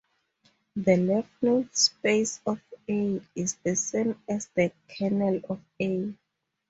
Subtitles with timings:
[0.75, 2.59] The left null space of
[2.89, 6.11] "A" is the same as the kernel of "A".